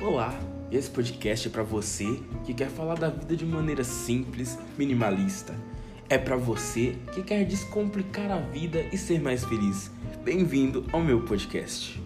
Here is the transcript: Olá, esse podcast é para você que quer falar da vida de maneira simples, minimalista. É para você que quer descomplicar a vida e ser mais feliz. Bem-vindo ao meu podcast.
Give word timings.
Olá, 0.00 0.32
esse 0.72 0.88
podcast 0.88 1.46
é 1.46 1.50
para 1.50 1.62
você 1.62 2.06
que 2.46 2.54
quer 2.54 2.70
falar 2.70 2.94
da 2.94 3.10
vida 3.10 3.36
de 3.36 3.44
maneira 3.44 3.84
simples, 3.84 4.58
minimalista. 4.78 5.54
É 6.08 6.16
para 6.16 6.36
você 6.36 6.96
que 7.12 7.22
quer 7.22 7.44
descomplicar 7.44 8.30
a 8.30 8.38
vida 8.38 8.80
e 8.90 8.96
ser 8.96 9.20
mais 9.20 9.44
feliz. 9.44 9.90
Bem-vindo 10.24 10.86
ao 10.90 11.02
meu 11.02 11.22
podcast. 11.26 11.99